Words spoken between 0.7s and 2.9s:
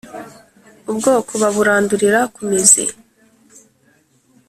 ubwoko baburandurira ku muzi